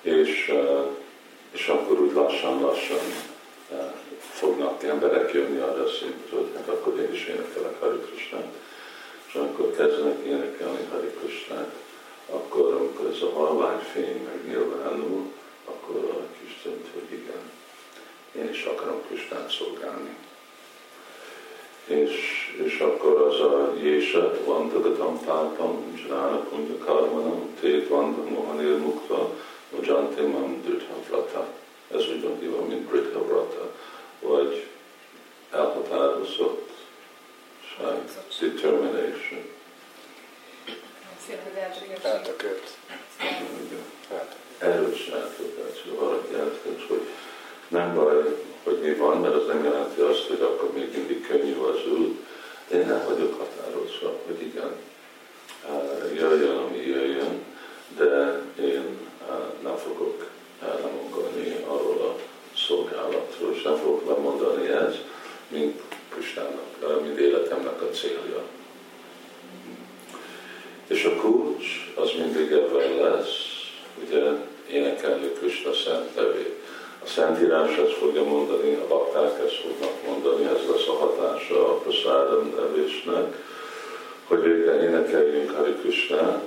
És, 0.00 0.52
és 1.50 1.66
akkor 1.66 2.00
úgy 2.00 2.12
lassan-lassan 2.12 3.34
fognak 4.18 4.82
emberek 4.82 5.32
jönni 5.32 5.58
arra 5.58 5.84
a 5.84 5.88
szintre, 5.88 6.36
hogy 6.36 6.50
hát 6.54 6.68
akkor 6.68 6.98
én 7.00 7.12
is 7.12 7.26
énekelek 7.26 7.80
Hari 7.80 7.98
Krishnát. 7.98 8.52
És 9.28 9.34
amikor 9.34 9.76
kezdenek 9.76 10.24
énekelni 10.26 10.86
Hari 10.90 11.10
Krishnát, 11.18 11.74
akkor, 12.30 12.74
amikor 12.74 13.10
ez 13.14 13.22
a 13.22 13.32
halványfény 13.32 14.28
megnyilvánul, 14.32 15.32
akkor 15.66 15.96
a 15.96 16.38
kis 16.38 16.62
hogy 16.62 17.12
igen, 17.12 17.50
én 18.32 18.50
is 18.50 18.64
akarom 18.64 19.02
Krishnát 19.06 19.50
szolgálni. 19.50 20.16
És, 21.86 22.14
és 22.64 22.78
akkor 22.78 23.20
az 23.20 23.40
a 23.40 23.74
Jésa, 23.82 24.44
Vandagatam 24.44 25.20
Pápam, 25.24 26.02
Jnana 26.06 26.38
Punya 26.38 26.78
Karmanam, 26.84 27.56
Tét 27.60 27.88
Vanda 27.88 28.22
Mohanil 28.22 28.76
Mukta, 28.76 29.30
Ujante 29.70 30.22
Mam 30.22 30.62
Dritha 30.62 30.94
Vrata. 31.08 31.46
Ez 31.94 32.08
ugyanúgy 32.08 32.50
van, 32.50 32.66
mint 32.66 32.88
Dritha 32.88 33.24
Vrata, 33.24 33.72
vagy 34.20 34.66
elhatározott 35.50 36.66
determination. 38.40 39.54
Eltökélt. 42.02 42.78
Erős 44.58 45.08
eltökélt. 45.08 45.82
Arra 45.98 46.22
jelentkezik, 46.32 46.88
hogy 46.88 47.06
nem 47.68 47.94
baj, 47.94 48.36
hogy 48.62 48.78
mi 48.82 48.94
van, 48.94 49.20
mert 49.20 49.34
az 49.34 49.46
nem 49.46 49.64
jelenti 49.64 50.00
azt, 50.00 50.26
hogy 50.26 50.40
akkor 50.40 50.72
még 50.72 50.96
mindig 50.96 51.26
könnyű 51.26 51.56
az 51.56 51.92
út. 51.98 52.24
Én 52.72 52.86
nem 52.86 53.02
vagyok 53.08 53.38
határozva, 53.38 54.18
hogy 54.26 54.42
igen, 54.42 54.72
jöjjön, 56.14 56.56
ami 56.56 56.86
jöjjön, 56.86 57.44
de 57.96 58.42
én 58.60 58.98
nem 59.62 59.76
fogok 59.76 60.30
lemondani 60.60 61.56
arról 61.66 62.00
a 62.00 62.16
szolgálatról, 62.56 63.52
és 63.54 63.62
nem 63.62 63.76
fogok 63.76 64.06
lemondani 64.06 64.68
ez, 64.68 64.94
mint 65.48 65.80
Kristának, 66.08 67.02
mint 67.02 67.18
életemnek 67.18 67.82
a 67.82 67.90
célja. 67.90 68.42
És 70.86 71.04
a 71.04 71.16
kulcs 71.16 71.92
az 71.94 72.10
mindig 72.18 72.52
ebben 72.52 72.96
lesz, 72.96 73.45
ugye 74.04 74.22
énekelni 74.70 75.28
Krishna 75.28 75.72
szent 75.72 76.16
nevét 76.16 76.56
a 77.06 77.08
Szentírás 77.08 77.76
ezt 77.76 77.92
fogja 77.92 78.24
mondani, 78.24 78.74
a 78.74 78.86
bakták 78.88 79.44
ezt 79.46 79.54
fognak 79.54 80.06
mondani, 80.06 80.44
ez 80.44 80.68
lesz 80.70 80.88
a 80.88 80.92
hatása 80.92 81.68
a 81.68 81.74
prasádam 81.74 82.54
nevésnek, 82.56 83.36
hogy 84.24 84.42
végre 84.42 84.82
énekeljünk 84.82 85.50
Hari 85.50 85.72
Krishnát, 85.72 86.42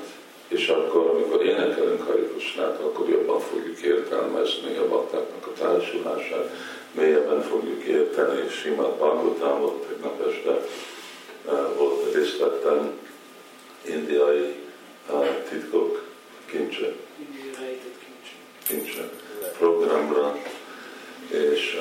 és 0.48 0.68
akkor, 0.68 1.10
amikor 1.10 1.46
énekelünk 1.46 2.08
Hari 2.08 2.28
Krishnát, 2.32 2.80
akkor 2.80 3.10
jobban 3.10 3.40
fogjuk 3.40 3.80
értelmezni 3.80 4.76
a 4.78 4.88
baktáknak 4.88 5.48
a 5.48 5.60
társulását, 5.60 6.50
mélyebben 6.92 7.42
fogjuk 7.42 7.84
érteni, 7.84 8.44
és 8.48 8.54
Simát 8.54 8.96
Bhagavatamot 8.98 9.86
tegnap 9.88 10.28
este 10.28 10.62
uh, 11.46 11.78
volt 11.78 12.14
részt 12.14 12.40
vettem, 12.40 12.92
indiai 13.82 14.56
uh, 15.10 15.28
titkok 15.50 16.04
kincse. 16.46 16.94
Nincsen 18.70 19.10
programra, 19.58 20.38
és, 21.30 21.80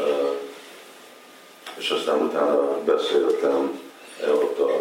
és 1.79 1.91
aztán 1.91 2.23
utána 2.23 2.83
beszéltem 2.85 3.81
ott 4.27 4.59
a 4.59 4.81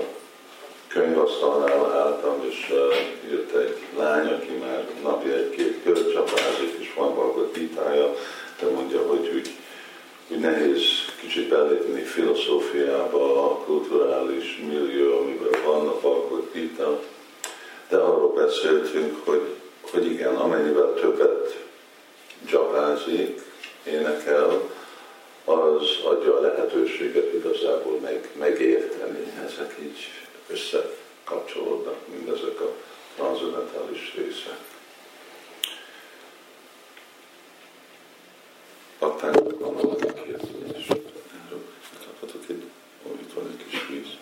könyvasztalnál 0.88 1.92
álltam, 1.92 2.46
és 2.50 2.70
uh, 2.72 3.32
jött 3.32 3.52
egy 3.52 3.78
lány, 3.98 4.28
aki 4.28 4.52
már 4.52 4.88
napi 5.04 5.30
egy-két 5.30 5.84
körcsapázik, 5.84 6.76
és 6.80 6.94
van 6.94 7.16
valahol 7.16 7.52
vitája, 7.54 8.16
de 8.60 8.70
mondja, 8.70 9.02
hogy 9.08 9.32
úgy, 9.36 9.50
úgy 10.28 10.40
nehéz 10.40 10.82
kicsit 11.20 11.48
belépni 11.48 12.02
filozófiába, 12.02 13.52
a 13.52 13.58
kulturális 13.58 14.60
millió, 14.68 15.18
amiben 15.18 15.62
vannak 15.66 16.02
valahol 16.02 16.50
vita. 16.54 17.00
De 17.90 17.98
arról 17.98 18.34
beszéltünk, 18.34 19.26
hogy 19.26 19.57
hogy 19.98 20.12
igen, 20.12 20.36
amennyivel 20.36 20.94
többet 20.94 21.58
gyapázik, 22.50 23.42
énekel, 23.84 24.70
az 25.44 26.06
adja 26.06 26.38
a 26.38 26.42
lehetőséget 26.42 27.34
igazából 27.34 28.00
meg, 28.00 28.30
megérteni. 28.40 29.34
Ezek 29.46 29.76
így 29.82 29.98
összekapcsolódnak, 30.48 31.96
mindezek 32.08 32.62
a 32.62 32.74
transzendentális 33.16 34.14
részek. 34.16 34.60
Aztán 39.00 39.34
van 39.60 39.76
valaki 39.76 40.06
kérdés. 40.24 40.88
Kaphatok 42.06 42.44
egy, 42.50 42.64
itt 43.22 43.34
van 43.34 43.48
egy 43.52 43.66
kis 43.70 43.88
víz. 43.88 44.18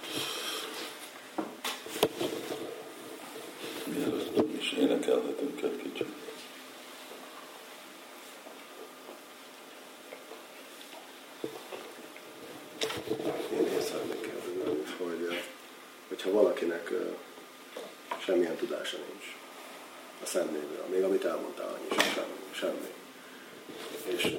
Mielőtt 3.86 4.58
is 4.58 4.72
énekelhetünk 4.72 5.62
egy 5.62 5.78
kicsit. 5.84 6.08
Én 13.52 13.68
észrevékelem, 13.80 14.86
hogy 14.98 15.28
eh, 15.30 15.44
hogyha 16.26 16.42
valakinek 16.42 16.92
semmilyen 18.26 18.56
tudása 18.56 18.98
nincs 18.98 19.36
a 20.24 20.26
Szentnévről, 20.26 20.86
még 20.90 21.04
amit 21.04 21.26
elmondtál, 21.26 21.68
annyi 21.68 22.02
sem 22.14 22.24
semmi. 22.52 22.94
És 24.06 24.36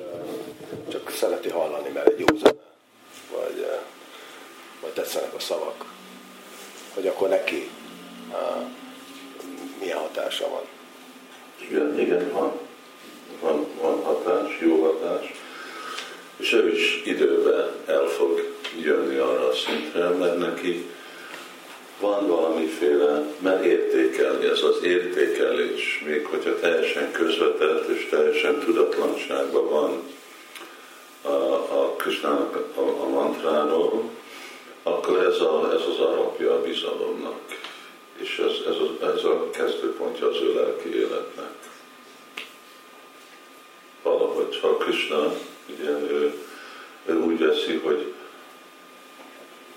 csak 0.89 1.11
szereti 1.11 1.49
hallani, 1.49 1.89
mert 1.89 2.09
egy 2.09 2.19
jó 2.19 2.37
zene, 2.37 2.61
vagy, 3.33 3.67
vagy 4.81 4.91
tetszenek 4.91 5.35
a 5.35 5.39
szavak, 5.39 5.85
hogy 6.95 7.07
akkor 7.07 7.29
neki 7.29 7.71
milyen 9.81 9.99
hatása 9.99 10.49
van. 10.49 10.65
Igen, 11.69 12.01
igen, 12.01 12.33
van. 12.33 12.59
Van, 13.41 13.67
van 13.81 14.03
hatás, 14.03 14.59
jó 14.61 14.83
hatás. 14.83 15.33
És 16.37 16.53
ő 16.53 16.73
is 16.73 17.03
időben 17.05 17.71
el 17.87 18.07
fog 18.07 18.55
jönni 18.79 19.17
arra 19.17 19.49
a 19.49 19.55
szintre, 19.55 20.09
mert 20.09 20.39
neki 20.39 20.95
van 22.01 22.27
valamiféle, 22.27 23.23
mert 23.39 23.65
értékelni, 23.65 24.47
ez 24.47 24.63
az 24.63 24.83
értékelés, 24.83 26.03
még 26.07 26.27
hogyha 26.27 26.59
teljesen 26.59 27.13
közvetett 27.13 27.89
és 27.89 28.07
teljesen 28.11 28.59
tudatlanságban 28.59 29.69
van 29.69 30.03
a, 31.23 31.55
a 31.81 31.95
Krisnának 31.97 32.57
a, 32.77 32.81
a 32.81 33.09
mantráról, 33.09 34.11
akkor 34.83 35.19
ez, 35.19 35.41
a, 35.41 35.71
ez 35.73 35.81
az 35.81 35.99
alapja 35.99 36.53
a 36.53 36.63
bizalomnak. 36.63 37.41
És 38.17 38.39
ez, 38.39 38.75
ez, 38.75 38.77
a, 38.77 39.07
ez 39.15 39.25
a 39.25 39.51
kezdőpontja 39.51 40.29
az 40.29 40.37
ő 40.43 40.55
lelki 40.55 40.97
életnek. 40.97 41.51
Valahogy, 44.03 44.59
ha 44.61 44.77
Krishna, 44.77 45.33
ugye 45.79 45.91
ő, 45.91 46.35
ő 47.07 47.19
úgy 47.21 47.39
veszi, 47.39 47.75
hogy 47.75 48.13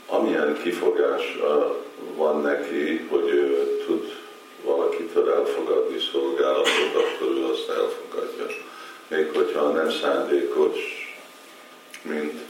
amilyen 0.08 0.60
kifogás 0.64 1.38
van 2.16 2.42
neki, 2.42 2.98
hogy 2.98 3.30
ő 3.30 3.78
tud 3.86 4.14
valakitől 4.64 5.32
elfogadni 5.32 6.00
szolgálatot, 6.12 6.96
akkor 6.96 7.38
ő 7.38 7.46
azt 7.46 7.70
elfogadja. 7.70 8.46
Még 9.08 9.30
hogyha 9.34 9.72
nem 9.72 9.92
szándékos, 9.92 10.78
mint 12.02 12.42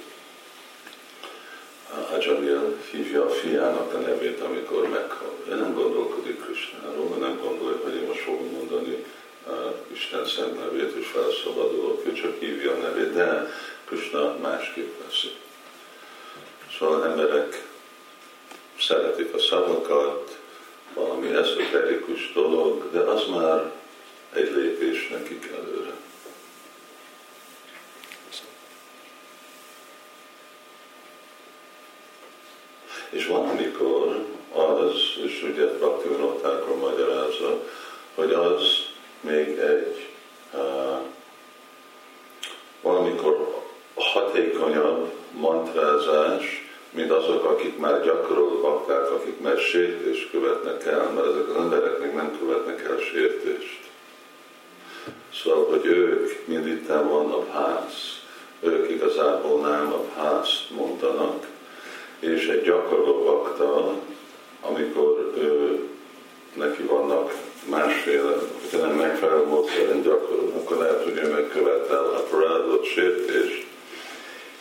Ajamil 2.11 2.77
hívja 2.91 3.25
a 3.25 3.29
fiának 3.29 3.93
a 3.93 3.97
nevét, 3.97 4.41
amikor 4.41 4.89
meghal. 4.89 5.33
Ő 5.49 5.55
nem 5.55 5.73
gondolkodik 5.73 6.41
Krisnáról, 6.45 7.17
nem 7.19 7.39
gondolja, 7.43 7.79
hogy 7.83 7.95
én 7.95 8.07
most 8.07 8.19
fogom 8.19 8.51
mondani 8.51 9.05
uh, 9.47 9.53
Isten 9.91 10.25
szent 10.25 10.59
nevét, 10.59 10.95
és 10.95 11.07
felszabadulok, 11.07 12.05
ő 12.05 12.13
csak 12.13 12.39
hívja 12.39 12.71
a 12.71 12.77
nevét, 12.77 13.13
de 13.13 13.51
Krishna 13.85 14.37
másképp 14.41 15.03
veszi. 15.03 15.31
Szóval 16.77 17.05
emberek 17.05 17.67
szeretik 18.79 19.33
a 19.33 19.39
szavakat, 19.39 20.39
valami 20.93 21.27
eszoterikus 21.33 22.31
dolog, 22.33 22.91
de 22.91 22.99
az 22.99 23.27
már 23.27 23.71
egy 24.33 24.51
lépés 24.55 25.07
nekik 25.07 25.51
előre. 25.55 25.93
És 33.09 33.27
valamikor 33.27 34.25
az, 34.53 34.93
és 35.25 35.43
ugye 35.43 35.65
Bhakti 35.65 36.07
magyarázza, 36.79 37.63
hogy 38.15 38.31
az 38.31 38.63
még 39.21 39.57
egy 39.57 40.07
uh, 40.53 40.99
valamikor 42.81 43.63
hatékonyabb 43.95 45.11
mantrázás, 45.31 46.69
mint 46.91 47.11
azok, 47.11 47.43
akik 47.43 47.77
már 47.77 48.03
gyakoroló 48.03 48.61
bakták, 48.61 49.11
akik 49.11 49.39
már 49.39 49.57
sértést 49.57 50.29
követnek 50.31 50.85
el, 50.85 51.09
mert 51.09 51.27
ezek 51.27 51.49
az 51.49 51.55
emberek 51.55 51.99
még 51.99 52.13
nem 52.13 52.37
követnek 52.39 52.83
el 52.83 52.98
sértést. 53.11 53.79
Szóval, 55.43 55.65
hogy 55.69 55.85
ők 55.85 56.47
mind 56.47 56.67
itt 56.67 56.87
van 56.87 57.31
a 57.31 57.45
ház, 57.51 57.93
ők 58.59 58.89
igazából 58.89 59.61
nem 59.61 59.93
a 59.93 60.19
ház 60.21 60.47
mondanak, 60.69 61.45
és 62.19 62.47
egy 62.47 62.61
gyakorló 62.61 63.23
bakta, 63.23 63.93
amikor 64.61 65.33
ő, 65.37 65.79
neki 66.53 66.83
vannak 66.83 67.33
másféle, 67.69 68.33
hogyha 68.61 68.87
nem 68.87 68.95
megfelelő 68.95 69.45
módszeren 69.45 70.01
gyakorol, 70.01 70.51
akkor 70.55 70.77
lehet, 70.77 71.03
hogy 71.03 71.17
ő 71.17 71.31
megkövetel 71.31 72.05
a 72.05 72.23
parádot, 72.29 72.85
sértést, 72.85 73.65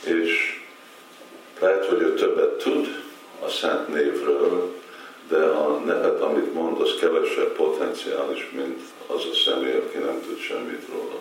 és 0.05 0.63
lehet, 1.61 1.87
hogy 1.87 2.01
ő 2.01 2.15
többet 2.15 2.59
tud 2.59 2.87
a 3.45 3.49
szent 3.49 3.89
névről, 3.89 4.78
de 5.29 5.45
a 5.45 5.79
nevet, 5.79 6.21
amit 6.21 6.55
mond, 6.55 6.81
az 6.81 6.97
kevesebb 7.01 7.53
potenciális, 7.53 8.51
mint 8.51 8.81
az 9.07 9.25
a 9.25 9.35
személy, 9.35 9.77
aki 9.77 9.99
nem 9.99 10.21
tud 10.27 10.39
semmit 10.39 10.89
róla. 10.89 11.19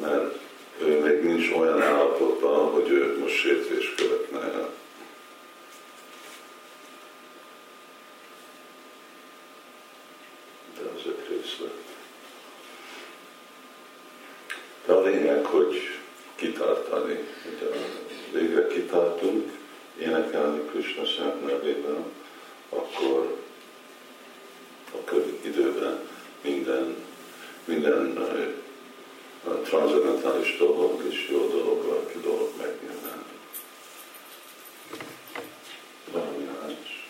Mert 0.00 0.38
ő 0.80 1.00
még 1.00 1.22
nincs 1.22 1.50
olyan 1.56 1.82
állapotban, 1.82 2.70
hogy 2.70 2.90
ő 2.90 3.18
most 3.20 3.34
sértést 3.34 3.94
követne 3.94 4.40
el. 4.40 4.70
De 10.78 10.88
az 10.96 11.02
egy 11.04 11.26
részlet. 11.28 11.74
De 14.86 14.92
a 14.92 15.02
lényeg, 15.02 15.44
hogy 15.44 15.98
kitartani. 16.34 17.18
Ugye 17.54 17.66
végre 18.32 18.66
kitartunk 18.66 19.50
énekelni 19.98 20.60
Krishna 20.70 21.06
szent 21.06 21.46
nevében, 21.46 22.04
akkor, 22.68 23.36
akkor 24.92 25.38
időben 25.40 26.08
minden, 26.40 26.96
minden 27.64 28.16
a 28.16 29.37
transzendentális 29.64 30.56
dolog 30.56 31.02
és 31.10 31.28
jó 31.30 31.48
dolog, 31.48 31.86
lelki 31.88 32.20
dolog 32.20 32.50
más. 36.56 37.06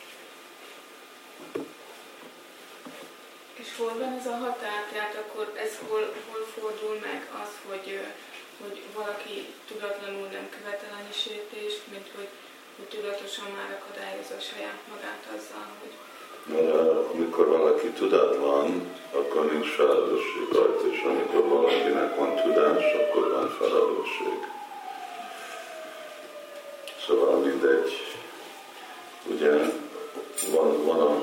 És 3.54 3.76
hol 3.76 3.94
van 3.98 4.12
ez 4.18 4.26
a 4.26 4.36
határ? 4.36 4.82
Tehát 4.92 5.14
akkor 5.14 5.52
ez 5.56 5.78
hol, 5.88 6.12
hol 6.30 6.46
fordul 6.54 6.98
meg 7.02 7.28
az, 7.42 7.50
hogy 7.68 8.00
hogy 8.62 8.82
valaki 8.94 9.36
tudatlanul 9.68 10.28
nem 10.36 10.48
követel 10.56 10.92
annyi 10.98 11.14
sértést, 11.24 11.82
mint 11.92 12.08
hogy, 12.16 12.30
hogy 12.76 12.88
tudatosan 12.94 13.50
már 13.58 13.70
akadályozza 13.78 14.38
saját 14.50 14.80
magát 14.92 15.24
azzal, 15.36 15.68
hogy... 15.80 15.94
Amikor 17.14 17.46
valaki 17.46 17.88
tudatlan, 17.88 18.96
akkor 19.12 19.52
nincs 19.52 19.68
felelősség 19.68 20.48
rajta, 20.52 20.86
és 20.90 21.02
amikor 21.02 21.48
valakinek 21.48 22.16
van 22.16 22.34
tudás, 22.34 22.84
akkor 22.94 23.32
van 23.32 23.48
felelősség. 23.48 24.38
Szóval 27.06 27.38
mindegy, 27.38 27.92
ugye 29.26 29.50
van, 30.52 30.84
van 30.84 31.00
a 31.00 31.22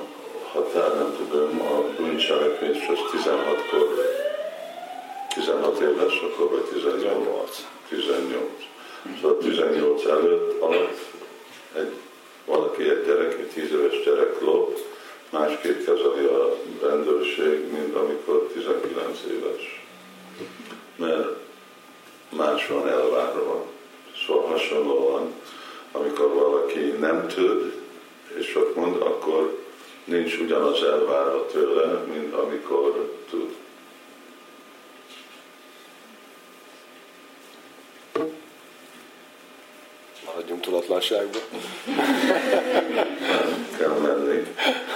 határ, 0.52 0.96
nem 0.96 1.16
tudom, 1.18 1.62
a 1.62 2.02
bűncselekvés 2.02 2.88
az 2.88 3.22
16-kor 3.22 3.88
16 5.36 5.80
éves, 5.80 6.22
akkor 6.22 6.50
vagy 6.50 6.64
18. 6.64 7.66
18. 7.90 8.42
Szóval 9.22 9.38
18 9.38 10.06
előtt 10.06 10.62
alatt 10.62 11.00
egy, 11.76 11.92
valaki 12.46 12.90
egy 12.90 13.06
gyerek, 13.06 13.34
egy 13.34 13.48
10 13.48 13.72
éves 13.72 14.04
gyerek 14.04 14.42
lop, 14.42 14.80
másképp 15.30 15.86
kezeli 15.86 16.26
a 16.26 16.56
rendőrség, 16.82 17.72
mint 17.72 17.96
amikor 17.96 18.50
19 18.54 19.20
éves. 19.32 19.86
Mert 20.96 21.28
más 22.36 22.68
van 22.68 22.90
elvárva. 22.90 23.66
Szóval 24.28 24.48
hasonlóan, 24.48 25.34
amikor 25.92 26.34
valaki 26.34 26.80
nem 26.80 27.28
tud, 27.28 27.74
és 28.38 28.56
ott 28.56 28.76
mond, 28.76 29.02
akkor 29.02 29.64
nincs 30.04 30.38
ugyanaz 30.38 30.84
elvárva 30.84 31.46
tőle, 31.46 31.92
mint 31.94 32.34
amikor 32.34 33.16
tud. 33.30 33.56
Maradjunk 40.26 40.62
tudatlanságba. 40.62 41.38
kell 43.78 43.98
menni 44.02 44.48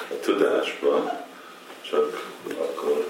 a 0.10 0.20
tudásba, 0.22 1.26
csak 1.90 2.32
akkor 2.58 3.09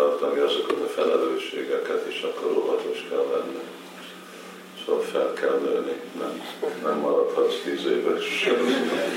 tartani 0.00 0.40
azokat 0.40 0.80
a 0.80 0.86
felelősségeket, 0.86 2.06
és 2.06 2.22
akkor 2.22 2.56
óvatos 2.56 3.06
kell 3.08 3.26
lenni. 3.32 3.60
Szóval 4.84 5.02
fel 5.02 5.32
kell 5.32 5.58
nőni, 5.58 6.00
nem, 6.18 6.42
nem 6.82 6.98
maradhatsz 6.98 7.60
tíz 7.64 7.84
éves, 7.84 8.48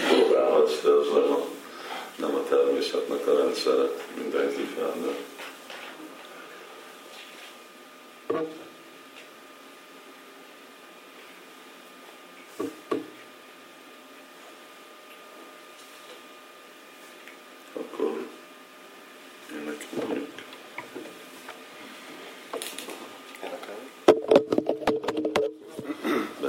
próbálhatsz, 0.10 0.82
de 0.82 0.90
az 0.90 1.08
nem 1.08 1.32
a, 1.32 1.46
nem 2.16 2.36
a 2.36 2.44
természetnek 2.50 3.28
a 3.28 3.38
rendszere, 3.38 3.90
mindenki 4.18 4.62
felnő. 4.76 5.16
Akkor 17.74 18.12
ennek 19.52 19.86
mondjuk 19.96 20.34
Énekelni. 23.44 23.90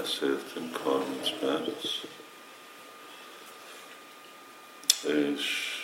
Beszéltünk 0.05 0.77
30 0.77 1.31
perc, 1.41 1.85
és, 5.07 5.75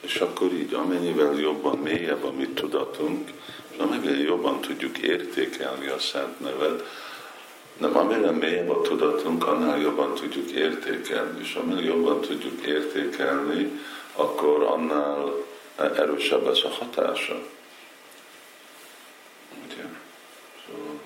és 0.00 0.16
akkor 0.16 0.52
így, 0.52 0.74
amennyivel 0.74 1.34
jobban 1.34 1.78
mélyebb 1.78 2.24
a 2.24 2.32
mi 2.32 2.48
tudatunk, 2.48 3.30
és 3.70 3.78
amennyivel 3.78 4.16
jobban 4.16 4.60
tudjuk 4.60 4.98
értékelni 4.98 5.86
a 5.86 5.98
Szent 5.98 6.40
Nevet, 6.40 6.82
nem, 7.76 7.96
amire 7.96 8.30
mélyebb 8.30 8.70
a 8.70 8.80
tudatunk, 8.80 9.46
annál 9.46 9.78
jobban 9.78 10.14
tudjuk 10.14 10.50
értékelni, 10.50 11.40
és 11.40 11.54
amire 11.54 11.80
jobban 11.80 12.20
tudjuk 12.20 12.66
értékelni, 12.66 13.80
akkor 14.14 14.62
annál 14.62 15.34
erősebb 15.76 16.46
lesz 16.46 16.64
a 16.64 16.68
hatása. 16.68 17.42
Ugye? 19.64 19.84
Szóval, 20.66 21.00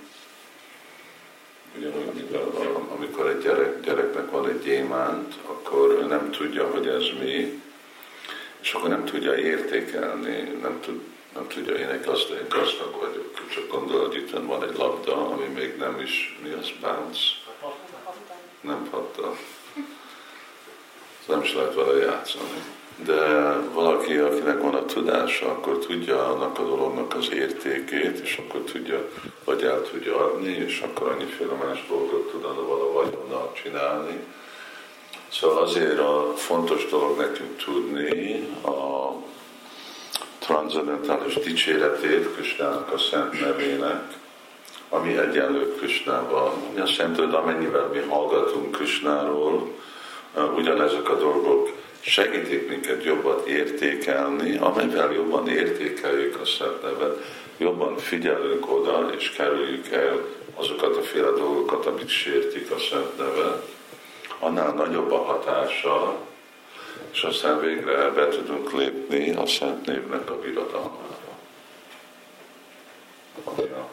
ugyanúgy, 1.79 2.15
mint 2.15 2.35
a- 2.35 2.95
amikor 2.97 3.29
egy 3.29 3.43
gyerek, 3.43 3.81
gyereknek 3.81 4.31
van 4.31 4.49
egy 4.49 4.63
gyémánt, 4.63 5.35
akkor 5.47 5.91
ő 5.91 6.07
nem 6.07 6.26
tudja, 6.37 6.71
hogy 6.71 6.87
ez 6.87 7.05
mi, 7.21 7.63
és 8.61 8.73
akkor 8.73 8.89
nem 8.89 9.05
tudja 9.05 9.35
értékelni, 9.35 10.59
nem, 10.63 10.81
tud, 10.81 11.01
nem 11.35 11.47
tudja, 11.49 11.75
én 11.75 11.89
egy 11.89 12.05
gazdag, 12.05 12.39
én 12.39 12.49
gazdag 12.49 12.93
vagyok. 13.01 13.49
Csak 13.55 13.71
gondol, 13.71 14.07
hogy 14.07 14.17
itt 14.17 14.31
van 14.31 14.63
egy 14.63 14.77
labda, 14.77 15.31
ami 15.31 15.45
még 15.45 15.77
nem 15.77 16.01
is, 16.01 16.39
mi 16.43 16.51
az, 16.51 16.71
bounce? 16.81 17.21
Nem 18.61 18.89
patta. 18.91 19.37
Nem 21.27 21.43
is 21.43 21.55
lehet 21.55 21.75
vele 21.75 22.05
játszani. 22.05 22.63
De 23.05 23.53
valaki, 23.73 24.17
akinek 24.17 24.61
van 24.61 24.75
a 24.75 24.85
tudása, 24.85 25.51
akkor 25.51 25.79
tudja 25.79 26.27
annak 26.27 26.59
a 26.59 26.63
dolognak 26.63 27.15
az 27.15 27.33
értékét, 27.33 28.19
és 28.19 28.37
akkor 28.37 28.61
tudja, 28.61 29.09
vagy 29.45 29.63
el 29.63 29.83
tudja 29.83 30.25
adni, 30.25 30.53
és 30.53 30.81
akkor 30.81 31.09
annyiféle 31.11 31.53
más 31.53 31.87
dolgot 31.89 32.31
tud 32.31 32.43
vala 32.43 32.93
vagyonnal 32.93 33.53
csinálni. 33.63 34.21
Szóval 35.29 35.63
azért 35.63 35.99
a 35.99 36.33
fontos 36.37 36.87
dolog 36.87 37.19
nekünk 37.19 37.57
tudni 37.57 38.49
a 38.65 39.13
transzendentális 40.39 41.35
dicséretét 41.35 42.35
Krisnának 42.35 42.93
a 42.93 42.99
szent 42.99 43.41
nevének, 43.41 44.03
ami 44.89 45.17
egyenlő 45.17 45.75
Krisnával. 45.77 46.53
Azt 46.79 46.97
jelenti, 46.97 47.21
hogy 47.21 47.35
amennyivel 47.35 47.87
mi 47.87 47.99
hallgatunk 47.99 48.77
Krisnáról, 48.77 49.71
ugyanezek 50.57 51.09
a 51.09 51.19
dolgok 51.19 51.71
segítik 52.01 52.69
minket 52.69 53.05
jobban 53.05 53.47
értékelni, 53.47 54.57
amelyvel 54.57 55.13
jobban 55.13 55.49
értékeljük 55.49 56.41
a 56.41 56.45
Szent 56.45 56.83
Nevet, 56.83 57.23
jobban 57.59 57.97
figyelünk 57.97 58.73
oda, 58.73 59.11
és 59.19 59.31
kerüljük 59.31 59.89
el 59.89 60.27
azokat 60.55 60.97
a 60.97 61.03
féle 61.03 61.31
dolgokat, 61.31 61.87
amik 61.87 62.09
sértik 62.09 62.71
a 62.71 62.79
Szent 62.79 63.19
Nevet, 63.19 63.76
annál 64.39 64.73
nagyobb 64.73 65.13
a 65.13 65.25
hatása, 65.25 66.17
és 67.11 67.23
aztán 67.23 67.61
végre 67.61 68.11
be 68.11 68.29
tudunk 68.29 68.73
lépni 68.73 69.35
a 69.35 69.47
Szent 69.47 69.87
Névnek 69.87 70.31
a 70.31 70.39
birodalmába. 70.39 71.39
Ami 73.45 73.63
a 73.63 73.89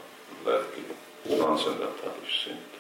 lelki, 0.45 0.85
transzendentális 1.27 2.41
szint. 2.43 2.71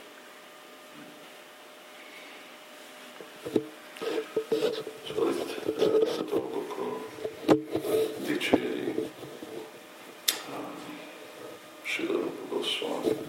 Szóval 5.07 5.31
itt 5.31 6.19
a 6.19 6.21
dolgokról 6.21 7.05
dicséri 8.25 9.09
Sila 11.81 12.19
Goswami. 12.49 13.22